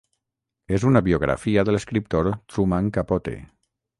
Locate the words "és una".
0.77-1.01